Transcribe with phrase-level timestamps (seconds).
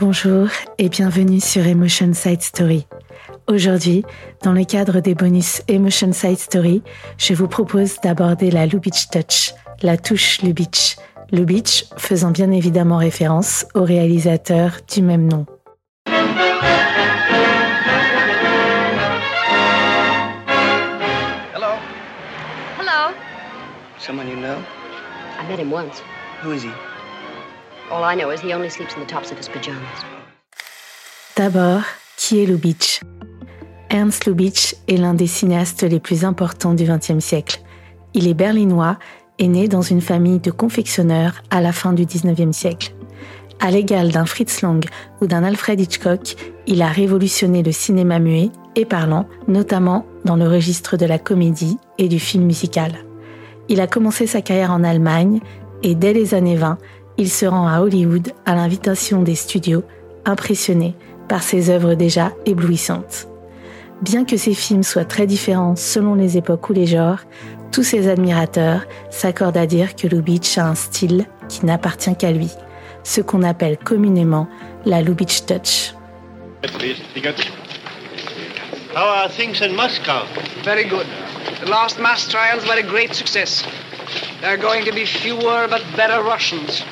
[0.00, 0.48] Bonjour
[0.78, 2.86] et bienvenue sur Emotion Side Story.
[3.46, 4.02] Aujourd'hui,
[4.42, 6.82] dans le cadre des bonus Emotion Side Story,
[7.18, 9.52] je vous propose d'aborder la Lubitsch Touch,
[9.82, 10.96] la touche Lubitsch.
[11.32, 15.44] Lubitsch faisant bien évidemment référence au réalisateur du même nom.
[21.54, 21.74] Hello?
[22.78, 23.14] Hello?
[23.98, 24.56] Someone you know?
[25.38, 26.00] I met him once.
[26.42, 26.70] Who is he?
[27.92, 30.04] All I know is he only sleeps in the tops of his pajamas.
[31.36, 31.82] D'abord,
[32.16, 33.00] qui est Lubitsch
[33.90, 37.60] Ernst Lubitsch est l'un des cinéastes les plus importants du XXe siècle.
[38.14, 38.96] Il est berlinois
[39.40, 42.94] et né dans une famille de confectionneurs à la fin du XIXe siècle.
[43.58, 44.84] À l'égal d'un Fritz Lang
[45.20, 46.36] ou d'un Alfred Hitchcock,
[46.68, 51.76] il a révolutionné le cinéma muet et parlant, notamment dans le registre de la comédie
[51.98, 53.04] et du film musical.
[53.68, 55.40] Il a commencé sa carrière en Allemagne
[55.82, 56.78] et dès les années 20,
[57.20, 59.84] il se rend à Hollywood à l'invitation des studios,
[60.24, 60.94] impressionné
[61.28, 63.28] par ses œuvres déjà éblouissantes.
[64.00, 67.18] Bien que ses films soient très différents selon les époques ou les genres,
[67.72, 72.48] tous ses admirateurs s'accordent à dire que Lubitsch a un style qui n'appartient qu'à lui,
[73.04, 74.48] ce qu'on appelle communément
[74.86, 75.92] la Lubitsch Touch.
[78.94, 80.24] How are things in Moscow?
[80.64, 81.06] Very good.
[81.62, 83.62] The last mass trials were a great success.
[84.40, 86.82] There are going to be fewer but better Russians.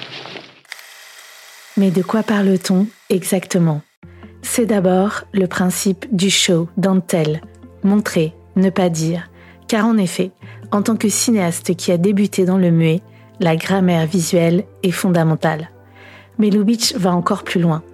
[1.78, 3.82] Mais de quoi parle-t-on exactement?
[4.42, 7.40] C'est d'abord le principe du show, dentelle,
[7.84, 9.30] montrer, ne pas dire.
[9.68, 10.32] Car en effet,
[10.72, 13.00] en tant que cinéaste qui a débuté dans le muet,
[13.38, 15.70] la grammaire visuelle est fondamentale.
[16.38, 17.84] Mais Lubitsch va encore plus loin.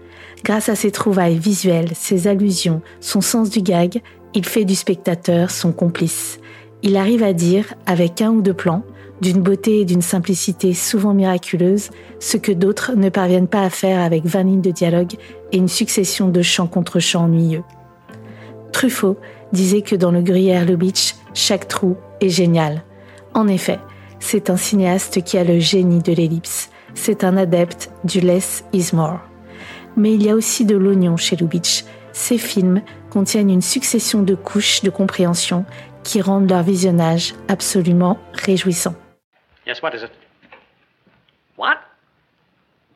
[0.45, 4.01] Grâce à ses trouvailles visuelles, ses allusions, son sens du gag,
[4.33, 6.41] il fait du spectateur son complice.
[6.83, 8.83] Il arrive à dire, avec un ou deux plans,
[9.25, 11.89] d'une beauté et d'une simplicité souvent miraculeuses,
[12.21, 15.15] ce que d'autres ne parviennent pas à faire avec 20 lignes de dialogue
[15.51, 17.63] et une succession de chants contre chants ennuyeux.
[18.71, 19.17] Truffaut
[19.51, 22.85] disait que dans le gruyère Lubitsch, chaque trou est génial.
[23.33, 23.79] En effet,
[24.21, 26.69] c'est un cinéaste qui a le génie de l'ellipse.
[26.93, 29.21] C'est un adepte du less is more.
[29.97, 31.87] Mais il y a aussi de l'oignon chez Lubitsch.
[32.13, 35.65] Ses films contiennent une succession de couches de compréhension
[36.03, 38.95] qui rendent leur visionnage absolument réjouissant.
[39.67, 40.11] Yes, what is it?
[41.57, 41.79] What?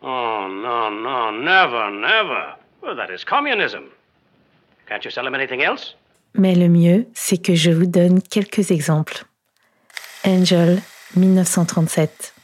[0.02, 2.56] Oh, no, no, never, never.
[2.82, 3.84] Well, that is communism.
[4.86, 5.94] Can't you sell him anything else?
[6.34, 9.24] Mais le mieux, c'est que je vous donne quelques exemples.
[10.26, 10.80] Angel,
[11.16, 12.34] 1937.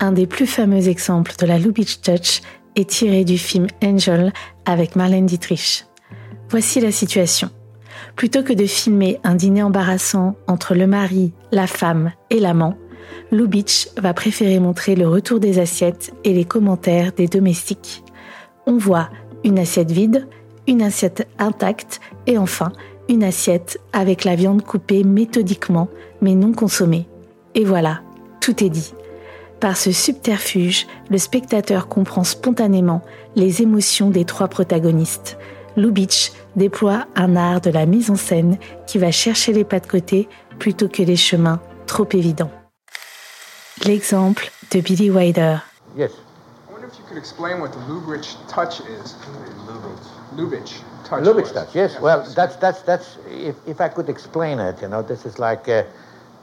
[0.00, 2.42] Un des plus fameux exemples de la Lubitsch Touch
[2.76, 4.32] est tiré du film Angel
[4.66, 5.84] avec Marlène Dietrich.
[6.48, 7.50] Voici la situation.
[8.16, 12.76] Plutôt que de filmer un dîner embarrassant entre le mari, la femme et l'amant,
[13.30, 18.02] Lubitsch va préférer montrer le retour des assiettes et les commentaires des domestiques.
[18.66, 19.08] On voit
[19.44, 20.28] une assiette vide,
[20.66, 22.72] une assiette intacte et enfin
[23.08, 25.88] une assiette avec la viande coupée méthodiquement
[26.20, 27.06] mais non consommée.
[27.54, 28.00] Et voilà,
[28.40, 28.94] tout est dit.
[29.60, 33.02] Par ce subterfuge, le spectateur comprend spontanément
[33.36, 35.38] les émotions des trois protagonistes.
[35.76, 39.86] Lubitsch déploie un art de la mise en scène qui va chercher les pas de
[39.86, 42.50] côté plutôt que les chemins trop évidents.
[43.84, 45.62] L'exemple de Billy Wilder.
[45.96, 46.12] Yes.
[46.68, 49.16] I wonder if you could explain what the Lubitsch touch is.
[50.36, 51.24] Lubitsch touch.
[51.24, 51.52] Lubitsch was.
[51.52, 51.74] touch.
[51.74, 52.00] Yes.
[52.00, 53.18] Well, that's that's that's.
[53.30, 55.82] If, if I could explain it, you know, this is like, uh,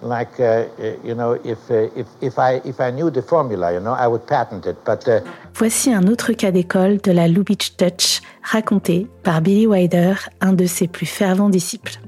[0.01, 3.73] like uh, uh, you know, if uh, if if I if I knew the formula,
[3.73, 4.77] you know, I would patent it.
[4.85, 5.21] But uh,
[5.53, 10.65] Voici un autre cas d'école de la Lubitsch Touch raconté par Billy Wilder, un de
[10.65, 11.99] ses plus fervents disciples.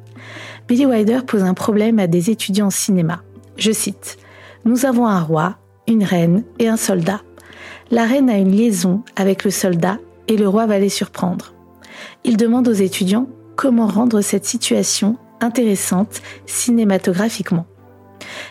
[0.68, 3.22] Billy Wilder pose un problème à des étudiants en cinéma.
[3.58, 4.18] Je cite
[4.64, 5.58] Nous avons un roi,
[5.88, 7.22] une reine et un soldat.
[7.90, 11.56] La reine a une liaison avec le soldat et le roi va les surprendre.
[12.24, 17.66] Il demande aux étudiants comment rendre cette situation intéressante cinématographiquement.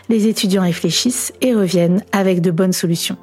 [0.09, 3.17] Les étudiants réfléchissent et reviennent avec de bonnes solutions.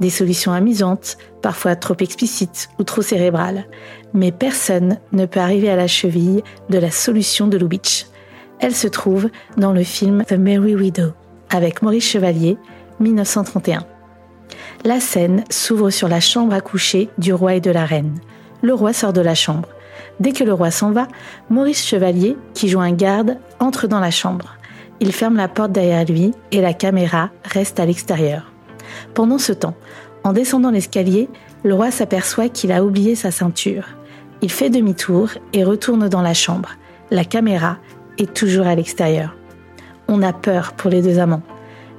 [0.00, 3.66] Des solutions amusantes, parfois trop explicites ou trop cérébrales.
[4.12, 8.06] Mais personne ne peut arriver à la cheville de la solution de Lubitsch.
[8.58, 11.12] Elle se trouve dans le film The Merry Widow
[11.50, 12.56] avec Maurice Chevalier,
[13.00, 13.84] 1931.
[14.84, 18.18] La scène s'ouvre sur la chambre à coucher du roi et de la reine.
[18.62, 19.68] Le roi sort de la chambre.
[20.20, 21.08] Dès que le roi s'en va,
[21.50, 24.56] Maurice Chevalier, qui joue un garde, entre dans la chambre.
[25.00, 28.52] Il ferme la porte derrière lui et la caméra reste à l'extérieur.
[29.14, 29.74] Pendant ce temps,
[30.22, 31.28] en descendant l'escalier,
[31.62, 33.88] le roi s'aperçoit qu'il a oublié sa ceinture.
[34.42, 36.70] Il fait demi-tour et retourne dans la chambre.
[37.10, 37.78] La caméra
[38.18, 39.34] est toujours à l'extérieur.
[40.08, 41.42] On a peur pour les deux amants.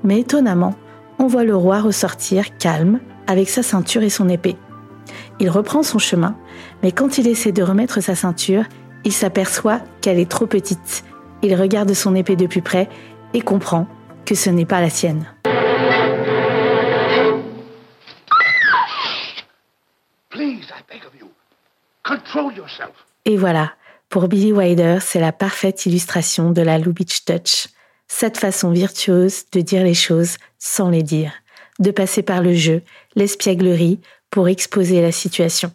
[0.03, 0.75] Mais étonnamment,
[1.19, 4.57] on voit le roi ressortir calme avec sa ceinture et son épée.
[5.39, 6.35] Il reprend son chemin,
[6.83, 8.63] mais quand il essaie de remettre sa ceinture,
[9.03, 11.03] il s'aperçoit qu'elle est trop petite.
[11.41, 12.89] Il regarde son épée de plus près
[13.33, 13.87] et comprend
[14.25, 15.25] que ce n'est pas la sienne.
[23.25, 23.73] Et voilà,
[24.09, 27.67] pour Billy Wilder, c'est la parfaite illustration de la Lubitsch Touch.
[28.07, 31.33] Cette façon virtuose de dire les choses sans les dire,
[31.79, 32.81] de passer par le jeu,
[33.15, 33.99] l'espièglerie
[34.29, 35.71] pour exposer la situation.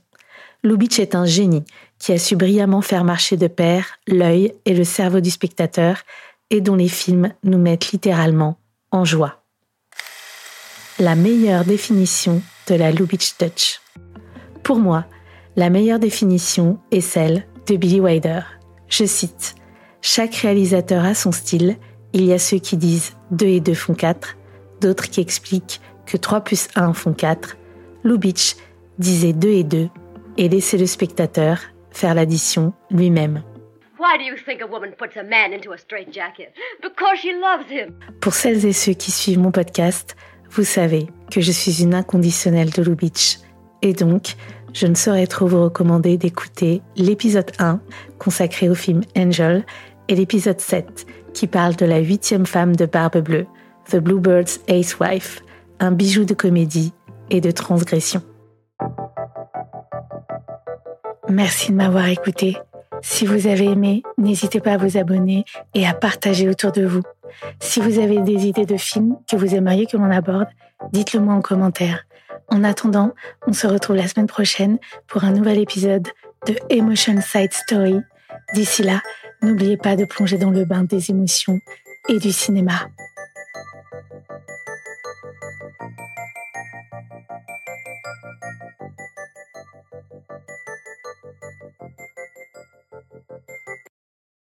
[0.62, 1.64] Lubitsch est un génie
[1.98, 6.02] qui a su brillamment faire marcher de pair l'œil et le cerveau du spectateur
[6.50, 8.58] et dont les films nous mettent littéralement
[8.90, 9.42] en joie.
[10.98, 13.80] La meilleure définition de la Lubitsch Touch.
[14.62, 15.06] Pour moi,
[15.56, 18.40] la meilleure définition est celle de Billy Wilder.
[18.88, 19.54] Je cite
[20.02, 21.76] Chaque réalisateur a son style.
[22.12, 24.36] Il y a ceux qui disent 2 et 2 font 4,
[24.80, 27.56] d'autres qui expliquent que 3 plus 1 font 4.
[28.02, 28.56] Lubitsch
[28.98, 29.88] disait 2 et 2
[30.36, 31.60] et laissait le spectateur
[31.90, 33.42] faire l'addition lui-même.
[38.20, 40.16] Pour celles et ceux qui suivent mon podcast,
[40.50, 43.38] vous savez que je suis une inconditionnelle de Lubitsch.
[43.82, 44.34] Et donc,
[44.72, 47.80] je ne saurais trop vous recommander d'écouter l'épisode 1
[48.18, 49.64] consacré au film Angel
[50.08, 53.46] et l'épisode 7 qui parle de la huitième femme de Barbe Bleue,
[53.90, 55.42] The Bluebird's Ace Wife,
[55.78, 56.92] un bijou de comédie
[57.30, 58.22] et de transgression.
[61.28, 62.58] Merci de m'avoir écouté.
[63.02, 65.44] Si vous avez aimé, n'hésitez pas à vous abonner
[65.74, 67.02] et à partager autour de vous.
[67.60, 70.48] Si vous avez des idées de films que vous aimeriez que l'on aborde,
[70.92, 72.04] dites-le moi en commentaire.
[72.48, 73.14] En attendant,
[73.46, 76.08] on se retrouve la semaine prochaine pour un nouvel épisode
[76.46, 78.00] de Emotion Side Story.
[78.54, 79.00] D'ici là,
[79.42, 81.60] n'oubliez pas de plonger dans le bain des émotions
[82.08, 82.90] et du cinéma.